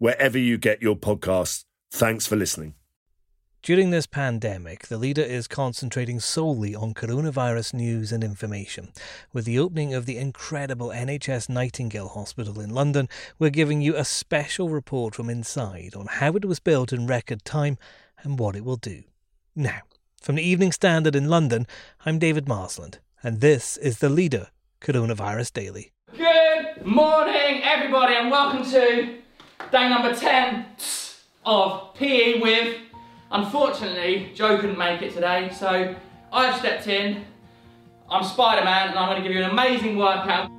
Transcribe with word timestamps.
wherever 0.00 0.38
you 0.38 0.58
get 0.58 0.82
your 0.82 0.96
podcasts. 0.96 1.64
Thanks 1.92 2.26
for 2.26 2.34
listening. 2.34 2.74
During 3.62 3.90
this 3.90 4.06
pandemic, 4.06 4.86
the 4.86 4.96
leader 4.96 5.20
is 5.22 5.46
concentrating 5.46 6.18
solely 6.18 6.74
on 6.74 6.94
coronavirus 6.94 7.74
news 7.74 8.10
and 8.10 8.24
information. 8.24 8.88
With 9.34 9.44
the 9.44 9.58
opening 9.58 9.92
of 9.92 10.06
the 10.06 10.16
incredible 10.16 10.88
NHS 10.88 11.50
Nightingale 11.50 12.08
Hospital 12.08 12.58
in 12.58 12.70
London, 12.70 13.06
we're 13.38 13.50
giving 13.50 13.82
you 13.82 13.94
a 13.94 14.04
special 14.06 14.70
report 14.70 15.14
from 15.14 15.28
inside 15.28 15.94
on 15.94 16.06
how 16.06 16.32
it 16.32 16.46
was 16.46 16.58
built 16.58 16.90
in 16.90 17.06
record 17.06 17.44
time 17.44 17.76
and 18.22 18.38
what 18.38 18.56
it 18.56 18.64
will 18.64 18.76
do. 18.76 19.02
Now, 19.54 19.82
from 20.22 20.36
the 20.36 20.42
Evening 20.42 20.72
Standard 20.72 21.14
in 21.14 21.28
London, 21.28 21.66
I'm 22.06 22.18
David 22.18 22.48
Marsland, 22.48 22.98
and 23.22 23.42
this 23.42 23.76
is 23.76 23.98
the 23.98 24.08
leader 24.08 24.48
Coronavirus 24.80 25.52
Daily. 25.52 25.92
Good 26.16 26.86
morning, 26.86 27.60
everybody, 27.62 28.14
and 28.14 28.30
welcome 28.30 28.64
to 28.70 29.18
day 29.70 29.88
number 29.88 30.14
10 30.14 30.66
of 31.44 31.94
PE 31.94 32.40
with. 32.40 32.76
Unfortunately, 33.30 34.32
Joe 34.34 34.58
couldn't 34.58 34.78
make 34.78 35.02
it 35.02 35.14
today, 35.14 35.50
so 35.52 35.94
I've 36.32 36.58
stepped 36.58 36.88
in. 36.88 37.24
I'm 38.08 38.24
Spider 38.24 38.64
Man, 38.64 38.88
and 38.88 38.98
I'm 38.98 39.08
going 39.08 39.22
to 39.22 39.28
give 39.28 39.36
you 39.36 39.44
an 39.44 39.50
amazing 39.50 39.96
workout. 39.96 40.50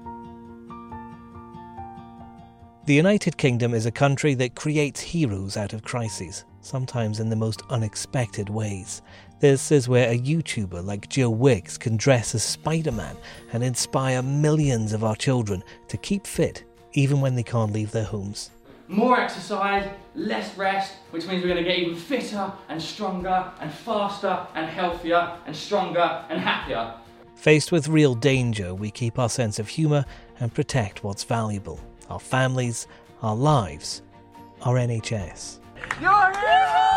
The 2.86 2.94
United 2.94 3.38
Kingdom 3.38 3.74
is 3.74 3.86
a 3.86 3.92
country 3.92 4.34
that 4.36 4.56
creates 4.56 5.02
heroes 5.02 5.58
out 5.58 5.74
of 5.74 5.84
crises, 5.84 6.46
sometimes 6.62 7.20
in 7.20 7.30
the 7.30 7.36
most 7.36 7.62
unexpected 7.70 8.50
ways. 8.50 9.02
This 9.40 9.72
is 9.72 9.90
where 9.90 10.10
a 10.10 10.18
YouTuber 10.18 10.84
like 10.86 11.10
Joe 11.10 11.30
Wicks 11.30 11.78
can 11.78 11.98
dress 11.98 12.34
as 12.34 12.44
Spider 12.44 12.92
Man 12.92 13.18
and 13.52 13.64
inspire 13.64 14.22
millions 14.22 14.94
of 14.94 15.04
our 15.04 15.16
children 15.16 15.64
to 15.90 15.98
keep 15.98 16.26
fit 16.26 16.64
even 16.94 17.22
when 17.22 17.36
they 17.36 17.44
can't 17.44 17.74
leave 17.74 17.92
their 17.92 18.04
homes 18.04 18.52
more 18.92 19.20
exercise, 19.20 19.90
less 20.16 20.58
rest, 20.58 20.94
which 21.12 21.26
means 21.26 21.42
we're 21.42 21.54
going 21.54 21.64
to 21.64 21.70
get 21.70 21.80
even 21.80 21.96
fitter 21.96 22.52
and 22.68 22.82
stronger 22.82 23.52
and 23.62 23.72
faster 23.72 24.46
and 24.54 24.70
healthier 24.70 25.38
and 25.46 25.56
stronger 25.56 26.26
and 26.30 26.40
happier. 26.40 26.94
Faced 27.36 27.72
with 27.72 27.88
real 27.88 28.14
danger, 28.14 28.76
we 28.76 28.92
keep 28.92 29.18
our 29.18 29.30
sense 29.30 29.60
of 29.60 29.70
humour 29.70 30.06
and 30.40 30.54
protect 30.54 31.04
what's 31.04 31.24
valuable 31.24 31.80
our 32.10 32.20
families, 32.20 32.88
our 33.22 33.36
lives, 33.36 34.02
our 34.64 34.76
NHS. 34.76 35.60
You're 36.02 36.91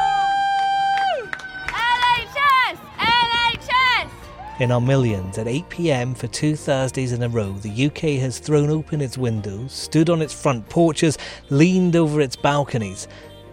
In 4.61 4.71
our 4.71 4.81
millions, 4.81 5.37
at 5.37 5.49
8 5.49 5.69
pm 5.69 6.15
for 6.15 6.29
two 6.29 6.55
Thursdays 6.55 7.13
in 7.13 7.25
a 7.25 7.29
row, 7.29 7.51
the 7.55 7.87
UK 7.87 8.21
has 8.21 8.39
thrown 8.39 8.71
open 8.71 9.01
its 9.01 9.19
windows, 9.19 9.73
stood 9.73 10.09
on 10.09 10.23
its 10.23 10.33
front 10.33 10.69
porches, 10.69 11.19
leaned 11.51 11.97
over 11.97 12.21
its 12.21 12.37
balconies, 12.37 13.09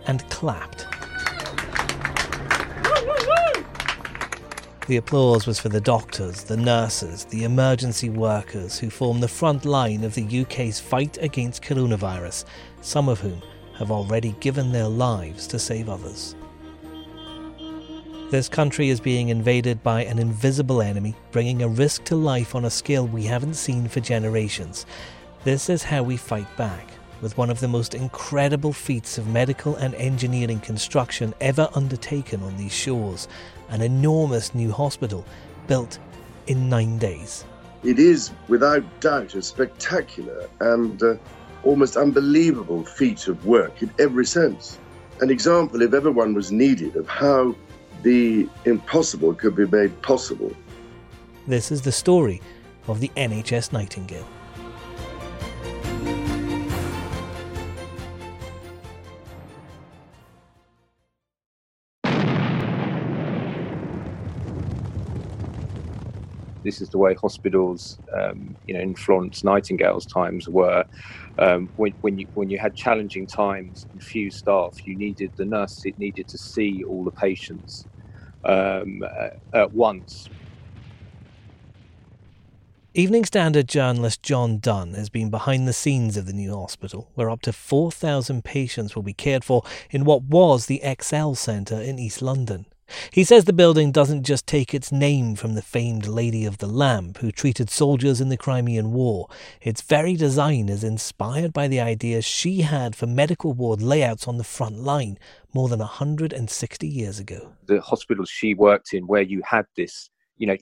and 0.05 0.29
clapped. 0.29 0.85
The 4.85 4.97
applause 4.97 5.47
was 5.47 5.59
for 5.59 5.69
the 5.69 5.81
doctors, 5.81 6.44
the 6.44 6.57
nurses, 6.57 7.25
the 7.25 7.45
emergency 7.45 8.11
workers 8.11 8.78
who 8.78 8.91
form 8.91 9.22
the 9.22 9.28
front 9.28 9.66
line 9.66 10.03
of 10.03 10.13
the 10.13 10.41
UK's 10.41 10.79
fight 10.79 11.17
against 11.19 11.63
coronavirus, 11.63 12.45
some 12.81 13.09
of 13.09 13.19
whom 13.19 13.41
have 13.79 13.90
already 13.90 14.35
given 14.40 14.72
their 14.72 14.88
lives 14.88 15.47
to 15.47 15.57
save 15.57 15.90
others. 15.90 16.35
This 18.31 18.47
country 18.47 18.88
is 18.88 19.02
being 19.02 19.28
invaded 19.28 19.84
by 19.84 20.06
an 20.06 20.18
invisible 20.18 20.81
enemy, 20.81 21.18
bringing 21.34 21.62
a 21.62 21.68
risk 21.68 22.06
to 22.06 22.16
life 22.16 22.56
on 22.56 22.64
a 22.64 22.69
scale 22.69 23.06
we 23.06 23.24
haven't 23.24 23.56
seen 23.56 23.90
for 23.90 24.00
generations. 24.00 24.86
This 25.44 25.69
is 25.69 25.84
how 25.84 26.03
we 26.03 26.16
fight 26.16 26.47
back, 26.56 26.88
with 27.20 27.38
one 27.38 27.50
of 27.50 27.59
the 27.59 27.68
most 27.68 27.94
incredible 27.94 28.72
feats 28.72 29.18
of 29.18 29.28
medical 29.28 29.75
and 29.75 29.94
engineering 29.96 30.62
construction 30.62 31.34
ever 31.41 31.68
undertaken 31.75 32.41
on 32.44 32.56
these 32.56 32.72
shores 32.74 33.28
an 33.68 33.81
enormous 33.81 34.56
new 34.56 34.72
hospital 34.72 35.25
built 35.68 36.00
in 36.47 36.70
nine 36.70 36.97
days. 36.97 37.44
It 37.84 38.00
is, 38.00 38.31
without 38.47 38.86
doubt, 39.02 39.36
a 39.36 39.41
spectacular 39.41 40.50
and 40.62 41.03
uh, 41.03 41.16
almost 41.66 41.97
unbelievable 41.97 42.86
feat 42.86 43.28
of 43.28 43.46
work 43.46 43.81
in 43.81 43.91
every 44.00 44.25
sense. 44.25 44.80
An 45.20 45.30
example, 45.30 45.81
if 45.81 45.94
ever 45.94 46.14
one 46.14 46.34
was 46.34 46.50
needed, 46.50 46.96
of 46.96 47.09
how 47.09 47.53
the 48.03 48.50
impossible 48.66 49.34
could 49.34 49.56
be 49.56 49.66
made 49.66 50.01
possible. 50.01 50.51
This 51.47 51.72
is 51.72 51.81
the 51.81 51.91
story 51.91 52.41
of 52.88 53.00
the 53.00 53.12
NHS 53.16 53.73
Nightingale. 53.73 54.28
this 66.63 66.79
is 66.79 66.90
the 66.90 66.97
way 66.97 67.13
hospitals, 67.16 68.00
um, 68.17 68.56
you 68.66 68.73
know, 68.73 68.79
in 68.79 68.95
Florence 68.95 69.44
Nightingale's 69.44 70.06
times 70.06 70.47
were. 70.47 70.85
Um, 71.38 71.69
when, 71.75 71.94
when 72.01 72.17
you 72.17 72.28
when 72.34 72.50
you 72.50 72.57
had 72.59 72.75
challenging 72.75 73.28
times 73.28 73.88
and 73.91 74.01
few 74.01 74.29
staff, 74.29 74.85
you 74.85 74.95
needed 74.95 75.31
the 75.35 75.45
nurse. 75.45 75.81
It 75.85 75.97
needed 75.97 76.28
to 76.29 76.38
see 76.38 76.84
all 76.84 77.03
the 77.03 77.11
patients 77.11 77.88
um, 78.44 79.03
uh, 79.03 79.29
at 79.53 79.74
once. 79.74 80.29
Evening 82.94 83.24
Standard 83.24 83.69
journalist 83.69 84.22
John 84.22 84.57
Dunn 84.57 84.96
has 84.96 85.07
been 85.07 85.29
behind 85.29 85.66
the 85.66 85.72
scenes 85.72 86.18
of 86.18 86.25
the 86.25 86.34
new 86.34 86.53
hospital, 86.53 87.09
where 87.16 87.29
up 87.29 87.41
to 87.44 87.53
4,000 87.53 88.44
patients 88.44 88.96
will 88.96 89.03
be 89.03 89.13
cared 89.13 89.46
for 89.46 89.63
in 89.91 90.03
what 90.03 90.24
was 90.24 90.66
the 90.66 90.81
ExCeL 90.84 91.38
Centre 91.38 91.79
in 91.79 91.97
East 91.97 92.22
London. 92.22 92.66
He 93.12 93.24
says 93.24 93.46
the 93.46 93.53
building 93.53 93.91
doesn't 93.91 94.24
just 94.24 94.47
take 94.47 94.74
its 94.74 94.91
name 94.91 95.35
from 95.35 95.56
the 95.56 95.62
famed 95.62 96.07
Lady 96.07 96.46
of 96.46 96.59
the 96.59 96.68
Lamp 96.68 97.18
who 97.18 97.31
treated 97.31 97.69
soldiers 97.69 98.22
in 98.22 98.29
the 98.29 98.38
Crimean 98.38 98.91
War. 98.91 99.28
Its 99.62 99.81
very 99.81 100.16
design 100.16 100.69
is 100.69 100.84
inspired 100.84 101.53
by 101.53 101.68
the 101.68 101.79
ideas 101.79 102.25
she 102.25 102.62
had 102.62 102.96
for 102.96 103.07
medical 103.07 103.53
ward 103.53 103.81
layouts 103.81 104.28
on 104.28 104.38
the 104.38 104.44
front 104.44 104.79
line 104.79 105.18
more 105.53 105.68
than 105.69 105.79
160 105.79 106.88
years 106.88 107.19
ago. 107.19 107.53
The 107.66 107.81
hospitals 107.81 108.29
she 108.29 108.53
worked 108.53 108.94
in, 108.94 109.08
where 109.08 109.22
you 109.22 109.41
had 109.46 109.66
this 109.75 110.09
you 110.38 110.47
know 110.47 110.58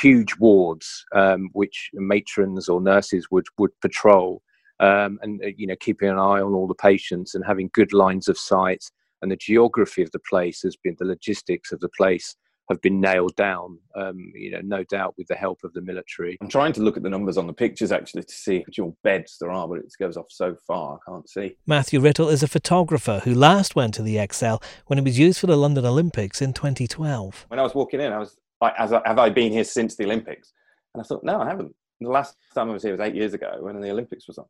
huge 0.00 0.36
wards 0.38 1.06
um, 1.14 1.48
which 1.54 1.90
matrons 1.94 2.68
or 2.68 2.80
nurses 2.80 3.30
would 3.30 3.46
would 3.56 3.70
patrol 3.80 4.42
um, 4.80 5.18
and 5.22 5.42
uh, 5.42 5.48
you 5.56 5.66
know 5.66 5.76
keeping 5.80 6.08
an 6.08 6.18
eye 6.18 6.40
on 6.40 6.52
all 6.52 6.66
the 6.66 6.74
patients 6.74 7.34
and 7.34 7.44
having 7.44 7.70
good 7.72 7.92
lines 7.92 8.28
of 8.28 8.38
sight 8.38 8.84
and 9.24 9.32
the 9.32 9.36
geography 9.36 10.02
of 10.02 10.10
the 10.10 10.18
place 10.18 10.60
has 10.60 10.76
been 10.76 10.94
the 10.98 11.06
logistics 11.06 11.72
of 11.72 11.80
the 11.80 11.88
place 11.88 12.36
have 12.70 12.80
been 12.82 13.00
nailed 13.00 13.34
down, 13.36 13.78
um, 13.96 14.32
you 14.34 14.50
know, 14.50 14.60
no 14.62 14.84
doubt 14.84 15.14
with 15.16 15.26
the 15.28 15.34
help 15.34 15.64
of 15.64 15.72
the 15.72 15.80
military. 15.80 16.36
I'm 16.42 16.48
trying 16.48 16.74
to 16.74 16.82
look 16.82 16.98
at 16.98 17.02
the 17.02 17.08
numbers 17.08 17.38
on 17.38 17.46
the 17.46 17.52
pictures 17.52 17.90
actually 17.90 18.24
to 18.24 18.34
see 18.34 18.62
which 18.66 18.78
all 18.78 18.96
beds 19.02 19.36
there 19.40 19.50
are, 19.50 19.66
but 19.66 19.78
it 19.78 19.92
goes 19.98 20.18
off 20.18 20.26
so 20.28 20.54
far 20.66 20.96
I 20.96 21.10
can't 21.10 21.28
see. 21.28 21.56
Matthew 21.66 22.00
Riddle 22.00 22.28
is 22.28 22.42
a 22.42 22.48
photographer 22.48 23.20
who 23.24 23.34
last 23.34 23.74
went 23.74 23.94
to 23.94 24.02
the 24.02 24.16
ExCeL 24.16 24.62
when 24.86 24.98
it 24.98 25.04
was 25.04 25.18
used 25.18 25.40
for 25.40 25.46
the 25.46 25.56
London 25.56 25.86
Olympics 25.86 26.42
in 26.42 26.52
2012. 26.52 27.46
When 27.48 27.60
I 27.60 27.62
was 27.62 27.74
walking 27.74 28.00
in, 28.00 28.12
I 28.12 28.18
was 28.18 28.36
like, 28.60 28.76
have 28.76 29.18
I 29.18 29.30
been 29.30 29.52
here 29.52 29.64
since 29.64 29.96
the 29.96 30.04
Olympics? 30.04 30.52
And 30.94 31.02
I 31.02 31.04
thought, 31.04 31.24
no, 31.24 31.40
I 31.40 31.46
haven't. 31.46 31.74
The 32.00 32.08
last 32.08 32.36
time 32.54 32.70
I 32.70 32.74
was 32.74 32.82
here 32.82 32.92
was 32.92 33.00
eight 33.00 33.14
years 33.14 33.32
ago 33.34 33.58
when 33.60 33.80
the 33.80 33.90
Olympics 33.90 34.26
was 34.26 34.38
on. 34.38 34.46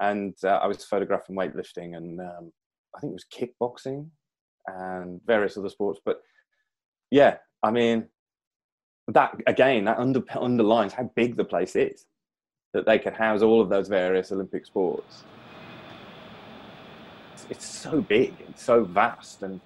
And 0.00 0.34
uh, 0.44 0.58
I 0.62 0.66
was 0.66 0.84
photographing 0.84 1.36
weightlifting 1.36 1.96
and 1.96 2.20
um, 2.20 2.52
I 2.96 3.00
think 3.00 3.10
it 3.10 3.14
was 3.14 3.26
kickboxing 3.32 4.08
and 4.66 5.20
various 5.26 5.56
other 5.56 5.68
sports. 5.68 6.00
But 6.04 6.22
yeah, 7.10 7.36
I 7.62 7.70
mean, 7.70 8.06
that 9.08 9.40
again, 9.46 9.84
that 9.84 9.98
under, 9.98 10.22
underlines 10.38 10.92
how 10.92 11.10
big 11.14 11.36
the 11.36 11.44
place 11.44 11.76
is 11.76 12.06
that 12.72 12.84
they 12.84 12.98
could 12.98 13.14
house 13.14 13.42
all 13.42 13.60
of 13.60 13.68
those 13.68 13.88
various 13.88 14.32
Olympic 14.32 14.66
sports. 14.66 15.24
It's, 17.34 17.46
it's 17.50 17.66
so 17.66 18.00
big, 18.00 18.34
it's 18.48 18.62
so 18.62 18.84
vast, 18.84 19.42
and 19.42 19.60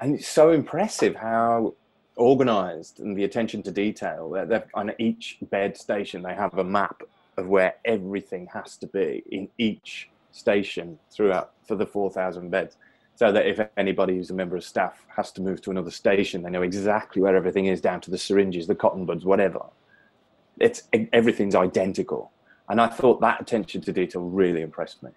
and 0.00 0.16
it's 0.16 0.28
so 0.28 0.50
impressive 0.50 1.14
how 1.14 1.74
organized 2.16 3.00
and 3.00 3.16
the 3.16 3.24
attention 3.24 3.62
to 3.62 3.70
detail. 3.70 4.30
They're, 4.30 4.66
on 4.74 4.92
each 4.98 5.38
bed 5.42 5.76
station, 5.76 6.22
they 6.22 6.34
have 6.34 6.54
a 6.58 6.64
map 6.64 7.02
of 7.36 7.46
where 7.46 7.74
everything 7.84 8.48
has 8.52 8.76
to 8.78 8.86
be 8.86 9.22
in 9.30 9.48
each 9.58 10.08
station 10.32 10.98
throughout 11.10 11.52
for 11.66 11.76
the 11.76 11.86
4,000 11.86 12.50
beds. 12.50 12.76
So 13.16 13.30
that 13.30 13.46
if 13.46 13.60
anybody 13.76 14.16
who's 14.16 14.30
a 14.30 14.34
member 14.34 14.56
of 14.56 14.64
staff 14.64 15.04
has 15.14 15.30
to 15.32 15.42
move 15.42 15.60
to 15.62 15.70
another 15.70 15.90
station, 15.90 16.42
they 16.42 16.50
know 16.50 16.62
exactly 16.62 17.22
where 17.22 17.36
everything 17.36 17.66
is, 17.66 17.80
down 17.80 18.00
to 18.00 18.10
the 18.10 18.18
syringes, 18.18 18.66
the 18.66 18.74
cotton 18.74 19.06
buds, 19.06 19.24
whatever. 19.24 19.64
It's 20.58 20.84
everything's 21.12 21.54
identical, 21.54 22.32
and 22.68 22.80
I 22.80 22.88
thought 22.88 23.20
that 23.20 23.40
attention 23.40 23.80
to 23.82 23.92
detail 23.92 24.22
really 24.22 24.62
impressed 24.62 25.02
me. 25.02 25.10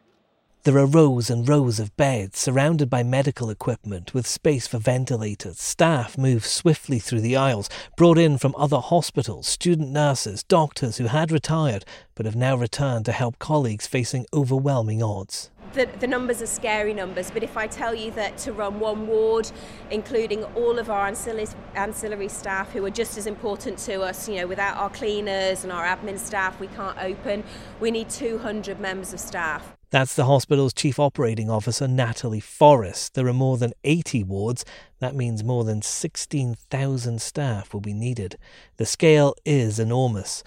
There 0.63 0.77
are 0.79 0.85
rows 0.85 1.29
and 1.29 1.47
rows 1.47 1.79
of 1.79 1.95
beds 1.95 2.39
surrounded 2.39 2.89
by 2.89 3.01
medical 3.01 3.49
equipment 3.49 4.13
with 4.13 4.27
space 4.27 4.67
for 4.67 4.79
ventilators. 4.79 5.59
Staff 5.59 6.17
move 6.17 6.45
swiftly 6.45 6.99
through 6.99 7.21
the 7.21 7.37
aisles, 7.37 7.69
brought 7.95 8.17
in 8.17 8.37
from 8.37 8.53
other 8.57 8.79
hospitals, 8.79 9.47
student 9.47 9.91
nurses, 9.91 10.43
doctors 10.43 10.97
who 10.97 11.05
had 11.05 11.31
retired 11.31 11.85
but 12.15 12.25
have 12.25 12.35
now 12.35 12.57
returned 12.57 13.05
to 13.05 13.13
help 13.13 13.39
colleagues 13.39 13.87
facing 13.87 14.25
overwhelming 14.33 15.01
odds. 15.01 15.51
The, 15.73 15.85
the, 15.99 16.07
numbers 16.07 16.41
are 16.41 16.47
scary 16.47 16.93
numbers, 16.93 17.29
but 17.29 17.43
if 17.43 17.57
I 17.57 17.67
tell 17.67 17.93
you 17.93 18.11
that 18.11 18.37
to 18.39 18.53
run 18.53 18.79
one 18.79 19.05
ward, 19.05 19.51
including 19.91 20.43
all 20.55 20.79
of 20.79 20.89
our 20.89 21.07
ancillary, 21.07 21.47
ancillary 21.75 22.29
staff 22.29 22.71
who 22.71 22.83
are 22.85 22.89
just 22.89 23.17
as 23.17 23.27
important 23.27 23.77
to 23.79 24.01
us, 24.01 24.27
you 24.27 24.37
know, 24.37 24.47
without 24.47 24.77
our 24.77 24.89
cleaners 24.89 25.63
and 25.63 25.71
our 25.71 25.85
admin 25.85 26.17
staff, 26.17 26.59
we 26.59 26.67
can't 26.67 26.97
open. 26.99 27.43
We 27.79 27.91
need 27.91 28.09
200 28.09 28.79
members 28.79 29.13
of 29.13 29.19
staff. 29.19 29.77
That's 29.89 30.15
the 30.15 30.25
hospital's 30.25 30.73
chief 30.73 30.99
operating 30.99 31.49
officer, 31.49 31.87
Natalie 31.87 32.41
Forrest. 32.41 33.13
There 33.13 33.27
are 33.27 33.33
more 33.33 33.57
than 33.57 33.71
80 33.85 34.23
wards. 34.23 34.65
That 34.99 35.15
means 35.15 35.45
more 35.45 35.63
than 35.63 35.81
16,000 35.81 37.21
staff 37.21 37.73
will 37.73 37.79
be 37.79 37.93
needed. 37.93 38.37
The 38.75 38.85
scale 38.85 39.33
is 39.45 39.79
enormous, 39.79 40.43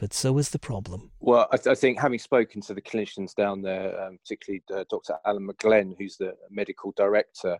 but 0.00 0.14
so 0.14 0.38
is 0.38 0.48
the 0.48 0.58
problem. 0.58 1.10
Well, 1.20 1.46
I, 1.52 1.58
th- 1.58 1.66
I 1.66 1.74
think 1.74 2.00
having 2.00 2.18
spoken 2.18 2.62
to 2.62 2.72
the 2.72 2.80
clinicians 2.80 3.34
down 3.34 3.60
there, 3.60 4.02
um, 4.02 4.16
particularly 4.16 4.62
uh, 4.74 4.84
Dr. 4.88 5.16
Alan 5.26 5.46
McGlenn, 5.46 5.94
who's 5.98 6.16
the 6.16 6.32
medical 6.50 6.92
director, 6.96 7.58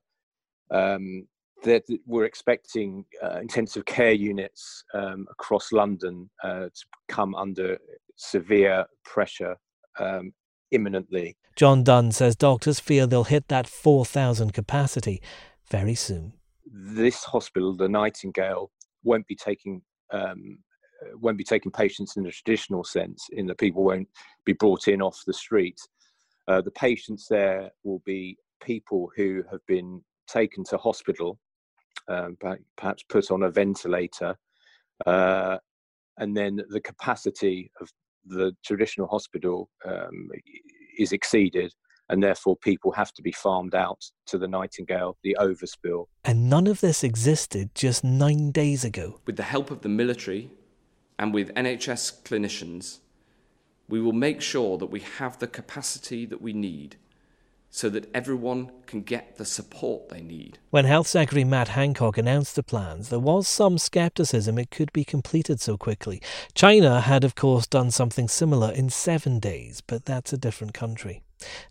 um, 0.70 1.28
that 1.64 1.84
we're 2.06 2.24
expecting 2.24 3.04
uh, 3.22 3.40
intensive 3.40 3.84
care 3.84 4.12
units 4.12 4.82
um, 4.94 5.26
across 5.30 5.70
London 5.70 6.30
uh, 6.42 6.70
to 6.74 6.84
come 7.10 7.34
under 7.34 7.76
severe 8.16 8.86
pressure 9.04 9.54
um, 9.98 10.32
imminently. 10.70 11.36
John 11.56 11.84
Dunn 11.84 12.10
says 12.10 12.36
doctors 12.36 12.80
fear 12.80 13.06
they'll 13.06 13.24
hit 13.24 13.48
that 13.48 13.66
4,000 13.66 14.54
capacity 14.54 15.20
very 15.68 15.94
soon. 15.94 16.32
This 16.64 17.22
hospital, 17.22 17.76
the 17.76 17.88
Nightingale, 17.88 18.70
won't 19.04 19.26
be 19.26 19.36
taking 19.36 19.82
um, 20.10 20.60
won't 21.14 21.38
be 21.38 21.44
taking 21.44 21.72
patients 21.72 22.16
in 22.16 22.24
the 22.24 22.30
traditional 22.30 22.84
sense, 22.84 23.28
in 23.32 23.46
that 23.46 23.58
people 23.58 23.84
won't 23.84 24.08
be 24.44 24.52
brought 24.52 24.88
in 24.88 25.02
off 25.02 25.22
the 25.26 25.32
street. 25.32 25.80
Uh, 26.48 26.60
the 26.60 26.70
patients 26.72 27.26
there 27.28 27.70
will 27.84 28.02
be 28.04 28.36
people 28.62 29.10
who 29.16 29.42
have 29.50 29.64
been 29.66 30.02
taken 30.26 30.64
to 30.64 30.76
hospital, 30.76 31.38
um, 32.08 32.36
perhaps 32.76 33.02
put 33.08 33.30
on 33.30 33.44
a 33.44 33.50
ventilator, 33.50 34.36
uh, 35.06 35.58
and 36.18 36.36
then 36.36 36.60
the 36.68 36.80
capacity 36.80 37.70
of 37.80 37.88
the 38.26 38.54
traditional 38.64 39.06
hospital 39.06 39.70
um, 39.86 40.28
is 40.98 41.12
exceeded 41.12 41.72
and 42.10 42.22
therefore 42.22 42.56
people 42.56 42.90
have 42.90 43.12
to 43.12 43.22
be 43.22 43.32
farmed 43.32 43.74
out 43.74 44.04
to 44.26 44.36
the 44.36 44.48
Nightingale, 44.48 45.16
the 45.22 45.36
overspill. 45.40 46.06
And 46.24 46.50
none 46.50 46.66
of 46.66 46.80
this 46.80 47.04
existed 47.04 47.70
just 47.74 48.02
nine 48.02 48.50
days 48.50 48.84
ago. 48.84 49.20
With 49.26 49.36
the 49.36 49.44
help 49.44 49.70
of 49.70 49.82
the 49.82 49.88
military 49.88 50.50
and 51.20 51.34
with 51.34 51.54
NHS 51.54 52.22
clinicians, 52.22 53.00
we 53.90 54.00
will 54.00 54.14
make 54.14 54.40
sure 54.40 54.78
that 54.78 54.86
we 54.86 55.00
have 55.00 55.38
the 55.38 55.46
capacity 55.46 56.24
that 56.24 56.40
we 56.40 56.54
need 56.54 56.96
so 57.68 57.90
that 57.90 58.08
everyone 58.14 58.70
can 58.86 59.02
get 59.02 59.36
the 59.36 59.44
support 59.44 60.08
they 60.08 60.22
need. 60.22 60.58
When 60.70 60.86
Health 60.86 61.06
Secretary 61.06 61.44
Matt 61.44 61.68
Hancock 61.68 62.16
announced 62.16 62.56
the 62.56 62.62
plans, 62.62 63.10
there 63.10 63.18
was 63.18 63.46
some 63.46 63.76
scepticism 63.76 64.56
it 64.56 64.70
could 64.70 64.94
be 64.94 65.04
completed 65.04 65.60
so 65.60 65.76
quickly. 65.76 66.22
China 66.54 67.02
had, 67.02 67.22
of 67.22 67.34
course, 67.34 67.66
done 67.66 67.90
something 67.90 68.26
similar 68.26 68.72
in 68.72 68.88
seven 68.88 69.38
days, 69.38 69.82
but 69.82 70.06
that's 70.06 70.32
a 70.32 70.38
different 70.38 70.72
country. 70.72 71.22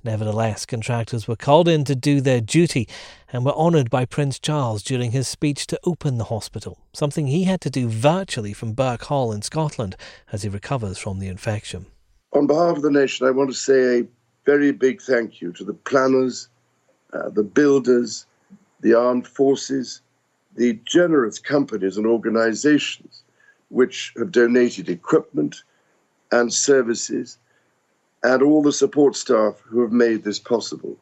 Nevertheless, 0.03 0.65
contractors 0.65 1.27
were 1.27 1.35
called 1.35 1.67
in 1.67 1.83
to 1.85 1.95
do 1.95 2.21
their 2.21 2.41
duty 2.41 2.87
and 3.31 3.45
were 3.45 3.53
honoured 3.53 3.89
by 3.89 4.05
Prince 4.05 4.39
Charles 4.39 4.83
during 4.83 5.11
his 5.11 5.27
speech 5.27 5.67
to 5.67 5.79
open 5.83 6.17
the 6.17 6.25
hospital, 6.25 6.79
something 6.93 7.27
he 7.27 7.43
had 7.43 7.61
to 7.61 7.69
do 7.69 7.87
virtually 7.87 8.53
from 8.53 8.73
Birkhall 8.73 9.31
in 9.31 9.41
Scotland 9.41 9.95
as 10.31 10.43
he 10.43 10.49
recovers 10.49 10.97
from 10.97 11.19
the 11.19 11.27
infection. 11.27 11.85
On 12.33 12.47
behalf 12.47 12.77
of 12.77 12.83
the 12.83 12.91
nation, 12.91 13.27
I 13.27 13.31
want 13.31 13.49
to 13.49 13.55
say 13.55 13.99
a 13.99 14.07
very 14.45 14.71
big 14.71 15.01
thank 15.01 15.41
you 15.41 15.51
to 15.53 15.63
the 15.63 15.73
planners, 15.73 16.49
uh, 17.13 17.29
the 17.29 17.43
builders, 17.43 18.25
the 18.81 18.93
armed 18.93 19.27
forces, 19.27 20.01
the 20.55 20.79
generous 20.85 21.39
companies 21.39 21.97
and 21.97 22.05
organizations 22.05 23.23
which 23.69 24.13
have 24.17 24.31
donated 24.31 24.89
equipment 24.89 25.63
and 26.31 26.53
services, 26.53 27.37
and 28.23 28.41
all 28.41 28.61
the 28.61 28.73
support 28.73 29.15
staff 29.15 29.59
who 29.61 29.81
have 29.81 29.91
made 29.91 30.23
this 30.23 30.39
possible. 30.39 30.97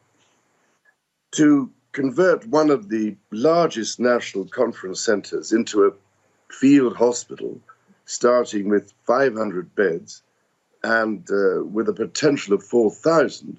To 1.32 1.70
convert 1.92 2.46
one 2.46 2.70
of 2.70 2.88
the 2.88 3.16
largest 3.30 3.98
national 3.98 4.46
conference 4.46 5.00
centers 5.00 5.52
into 5.52 5.84
a 5.84 5.92
field 6.52 6.96
hospital, 6.96 7.60
starting 8.04 8.68
with 8.68 8.92
500 9.06 9.74
beds, 9.74 10.22
and 10.84 11.28
uh, 11.30 11.64
with 11.64 11.88
a 11.88 11.92
potential 11.92 12.54
of 12.54 12.62
4,000 12.62 13.58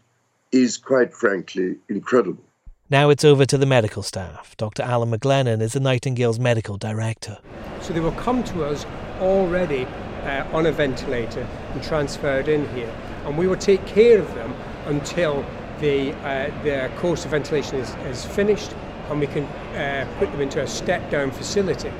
is 0.51 0.77
quite 0.77 1.13
frankly 1.13 1.75
incredible. 1.89 2.43
Now 2.89 3.11
it's 3.11 3.23
over 3.23 3.45
to 3.45 3.57
the 3.57 3.67
medical 3.67 4.01
staff. 4.01 4.57
Dr. 4.57 4.81
Alan 4.81 5.11
McGlennan 5.11 5.61
is 5.61 5.73
the 5.73 5.79
Nightingale's 5.79 6.39
medical 6.39 6.77
director. 6.77 7.37
So 7.81 7.93
they 7.93 7.99
will 7.99 8.13
come 8.13 8.43
to 8.45 8.65
us 8.65 8.85
already 9.19 9.85
uh, 10.23 10.45
on 10.53 10.65
a 10.65 10.71
ventilator 10.71 11.47
and 11.73 11.83
transferred 11.83 12.47
in 12.47 12.67
here, 12.75 12.91
and 13.25 13.37
we 13.37 13.47
will 13.47 13.55
take 13.55 13.85
care 13.85 14.19
of 14.19 14.33
them 14.35 14.53
until 14.85 15.45
the, 15.79 16.13
uh, 16.13 16.51
their 16.63 16.89
course 16.97 17.25
of 17.25 17.31
ventilation 17.31 17.77
is, 17.77 17.95
is 18.05 18.25
finished 18.25 18.73
and 19.09 19.19
we 19.19 19.27
can 19.27 19.43
uh, 19.75 20.07
put 20.19 20.31
them 20.31 20.41
into 20.41 20.61
a 20.61 20.67
step 20.67 21.09
down 21.09 21.31
facility. 21.31 21.91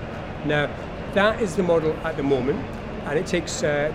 Now, 0.45 0.69
that 1.13 1.41
is 1.41 1.55
the 1.55 1.63
model 1.63 1.93
at 2.03 2.17
the 2.17 2.23
moment, 2.23 2.59
and 3.05 3.17
it 3.17 3.25
takes 3.25 3.63
uh, 3.63 3.91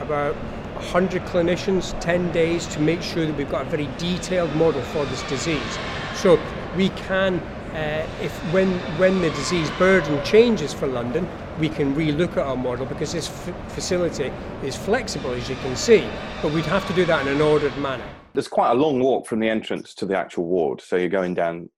about 0.00 0.34
100 0.74 1.22
clinicians, 1.22 1.98
10 2.00 2.30
days 2.30 2.66
to 2.68 2.80
make 2.80 3.02
sure 3.02 3.26
that 3.26 3.36
we've 3.36 3.50
got 3.50 3.66
a 3.66 3.70
very 3.70 3.88
detailed 3.96 4.54
model 4.54 4.82
for 4.82 5.04
this 5.06 5.22
disease. 5.24 5.78
So 6.14 6.38
we 6.76 6.90
can, 6.90 7.40
uh, 7.74 8.06
if 8.20 8.32
when 8.52 8.70
when 8.98 9.20
the 9.20 9.30
disease 9.30 9.70
burden 9.72 10.22
changes 10.24 10.72
for 10.74 10.86
London, 10.86 11.26
we 11.58 11.68
can 11.68 11.94
relook 11.94 12.32
at 12.32 12.38
our 12.38 12.56
model 12.56 12.86
because 12.86 13.12
this 13.12 13.28
f- 13.28 13.72
facility 13.72 14.32
is 14.62 14.76
flexible, 14.76 15.32
as 15.32 15.48
you 15.48 15.56
can 15.56 15.74
see. 15.76 16.08
But 16.40 16.52
we'd 16.52 16.64
have 16.66 16.86
to 16.86 16.92
do 16.94 17.04
that 17.06 17.26
in 17.26 17.32
an 17.32 17.40
ordered 17.40 17.76
manner. 17.78 18.08
There's 18.32 18.48
quite 18.48 18.70
a 18.70 18.74
long 18.74 19.00
walk 19.00 19.26
from 19.26 19.40
the 19.40 19.48
entrance 19.48 19.94
to 19.94 20.06
the 20.06 20.16
actual 20.16 20.44
ward, 20.44 20.80
so 20.80 20.96
you're 20.96 21.08
going 21.08 21.34
down, 21.34 21.68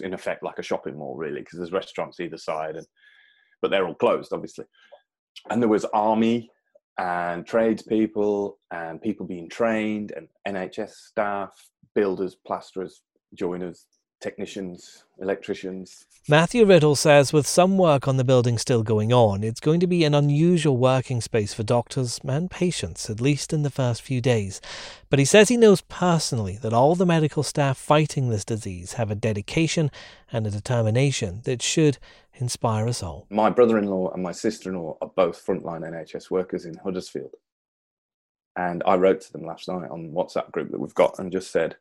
in 0.00 0.12
effect, 0.12 0.42
like 0.42 0.58
a 0.58 0.62
shopping 0.62 0.98
mall, 0.98 1.16
really, 1.16 1.40
because 1.40 1.58
there's 1.58 1.72
restaurants 1.72 2.20
either 2.20 2.36
side, 2.36 2.76
and 2.76 2.86
but 3.62 3.70
they're 3.70 3.86
all 3.86 3.94
closed, 3.94 4.32
obviously. 4.32 4.64
And 5.50 5.62
there 5.62 5.68
was 5.68 5.84
army 5.86 6.50
and 6.98 7.46
tradespeople 7.46 8.58
and 8.70 9.00
people 9.00 9.26
being 9.26 9.48
trained 9.48 10.12
and 10.14 10.28
NHS 10.46 10.90
staff, 10.90 11.50
builders, 11.94 12.36
plasterers, 12.46 13.02
joiners, 13.34 13.86
technicians, 14.20 15.04
electricians. 15.20 16.06
Matthew 16.28 16.64
Riddle 16.64 16.94
says 16.94 17.32
with 17.32 17.46
some 17.46 17.78
work 17.78 18.06
on 18.06 18.16
the 18.16 18.24
building 18.24 18.58
still 18.58 18.82
going 18.82 19.12
on, 19.12 19.42
it's 19.42 19.60
going 19.60 19.80
to 19.80 19.86
be 19.86 20.04
an 20.04 20.14
unusual 20.14 20.76
working 20.76 21.20
space 21.20 21.54
for 21.54 21.62
doctors 21.62 22.20
and 22.22 22.50
patients, 22.50 23.08
at 23.08 23.20
least 23.20 23.52
in 23.52 23.62
the 23.62 23.70
first 23.70 24.02
few 24.02 24.20
days. 24.20 24.60
But 25.08 25.18
he 25.18 25.24
says 25.24 25.48
he 25.48 25.56
knows 25.56 25.80
personally 25.80 26.58
that 26.62 26.74
all 26.74 26.94
the 26.94 27.06
medical 27.06 27.42
staff 27.42 27.78
fighting 27.78 28.28
this 28.28 28.44
disease 28.44 28.94
have 28.94 29.10
a 29.10 29.14
dedication 29.14 29.90
and 30.30 30.46
a 30.46 30.50
determination 30.50 31.40
that 31.44 31.62
should 31.62 31.98
inspire 32.34 32.86
us 32.86 33.02
all. 33.02 33.26
My 33.30 33.50
brother 33.50 33.78
in 33.78 33.86
law 33.86 34.10
and 34.12 34.22
my 34.22 34.32
sister 34.32 34.70
in 34.70 34.78
law 34.78 34.98
are 35.00 35.10
both 35.14 35.44
frontline 35.44 35.82
NHS 35.82 36.30
workers 36.30 36.66
in 36.66 36.74
Huddersfield. 36.74 37.34
And 38.56 38.82
I 38.84 38.96
wrote 38.96 39.22
to 39.22 39.32
them 39.32 39.46
last 39.46 39.68
night 39.68 39.90
on 39.90 40.12
WhatsApp 40.12 40.50
group 40.52 40.70
that 40.70 40.80
we've 40.80 40.94
got 40.94 41.18
and 41.18 41.32
just 41.32 41.50
said, 41.50 41.76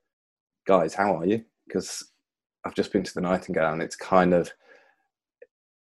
guys, 0.66 0.94
how 0.94 1.18
are 1.18 1.26
you? 1.26 1.44
Because 1.68 2.10
I've 2.66 2.76
just 2.76 2.92
been 2.92 3.04
to 3.04 3.14
the 3.14 3.22
Nightingale 3.22 3.74
and 3.74 3.82
it's 3.82 3.96
kind 3.96 4.34
of 4.34 4.52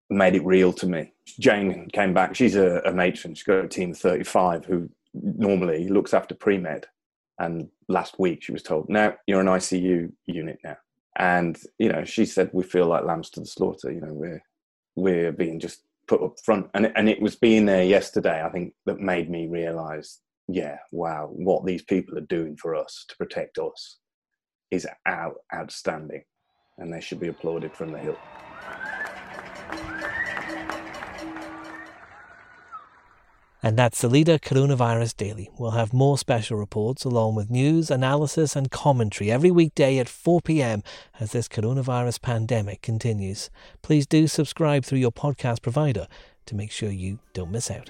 made 0.10 0.36
it 0.36 0.46
real 0.46 0.72
to 0.74 0.88
me. 0.88 1.14
Jane 1.40 1.90
came 1.92 2.14
back. 2.14 2.36
She's 2.36 2.56
a, 2.56 2.82
a 2.86 2.94
matron. 2.94 3.36
She's 3.36 3.44
got 3.44 3.66
a 3.66 3.68
team 3.68 3.92
of 3.92 3.98
35 3.98 4.66
who 4.66 4.90
normally 5.14 5.88
looks 5.90 6.14
after 6.14 6.36
pre 6.36 6.58
med. 6.58 6.86
And 7.40 7.70
last 7.88 8.20
week 8.20 8.44
she 8.44 8.52
was 8.52 8.64
told, 8.64 8.90
now 8.90 9.16
you're 9.28 9.42
an 9.42 9.48
ICU 9.48 10.12
unit 10.26 10.60
now. 10.64 10.78
And, 11.18 11.58
you 11.80 11.90
know, 11.90 12.04
she 12.04 12.26
said, 12.26 12.50
we 12.54 12.64
feel 12.64 12.88
like 12.88 13.04
lambs 13.04 13.30
to 13.32 13.40
the 13.40 13.46
slaughter. 13.46 13.92
You 13.92 14.02
know, 14.02 14.14
we're, 14.14 14.44
we're 14.96 15.32
being 15.32 15.60
just 15.60 15.82
put 16.08 16.22
up 16.22 16.36
front. 16.44 16.68
And, 16.74 16.92
and 16.96 17.10
it 17.10 17.22
was 17.22 17.36
being 17.36 17.66
there 17.66 17.84
yesterday, 17.84 18.44
I 18.44 18.50
think, 18.50 18.74
that 18.86 19.00
made 19.00 19.30
me 19.30 19.48
realize, 19.48 20.20
yeah, 20.48 20.78
wow, 20.92 21.30
what 21.32 21.66
these 21.66 21.84
people 21.84 22.18
are 22.18 22.22
doing 22.22 22.56
for 22.56 22.76
us 22.76 23.06
to 23.10 23.18
protect 23.18 23.58
us 23.58 23.98
is 24.72 24.88
out, 25.06 25.36
outstanding. 25.54 26.24
And 26.78 26.94
they 26.94 27.02
should 27.02 27.20
be 27.20 27.28
applauded 27.28 27.74
from 27.74 27.92
the 27.92 28.00
hill. 28.00 28.18
And 33.64 33.78
that's 33.78 34.02
the 34.02 34.08
leader 34.08 34.38
Coronavirus 34.38 35.18
Daily. 35.18 35.50
We'll 35.58 35.72
have 35.72 35.92
more 35.92 36.18
special 36.18 36.58
reports 36.58 37.04
along 37.04 37.36
with 37.36 37.50
news, 37.50 37.90
analysis, 37.90 38.56
and 38.56 38.72
commentary 38.72 39.32
every 39.32 39.52
weekday 39.52 39.98
at 39.98 40.08
4 40.08 40.42
pm 40.42 40.84
as 41.20 41.32
this 41.32 41.48
coronavirus 41.48 42.22
pandemic 42.22 42.82
continues. 42.82 43.50
Please 43.82 44.06
do 44.06 44.28
subscribe 44.28 44.86
through 44.86 45.00
your 45.00 45.12
podcast 45.12 45.64
provider 45.64 46.08
to 46.46 46.56
make 46.56 46.72
sure 46.72 46.90
you 46.90 47.20
don't 47.34 47.52
miss 47.52 47.72
out. 47.72 47.90